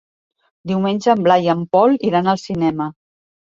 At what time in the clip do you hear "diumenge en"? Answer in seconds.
0.71-1.21